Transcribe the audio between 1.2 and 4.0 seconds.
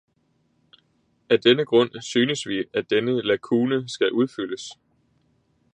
Af denne grund synes vi, at denne lakune